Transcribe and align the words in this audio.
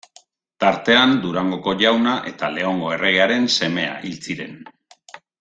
Tartean 0.63 1.11
Durangoko 1.25 1.73
Jauna 1.81 2.15
eta 2.31 2.49
Leongo 2.55 2.89
erregearen 2.97 3.47
semea 3.59 3.93
hil 4.09 4.19
ziren. 4.31 4.59